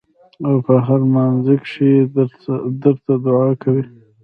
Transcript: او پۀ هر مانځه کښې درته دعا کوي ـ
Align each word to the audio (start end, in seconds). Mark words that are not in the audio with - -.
او 0.45 0.53
پۀ 0.65 0.75
هر 0.87 1.01
مانځه 1.13 1.55
کښې 1.63 1.91
درته 2.83 3.13
دعا 3.25 3.49
کوي 3.61 3.83
ـ 3.87 3.91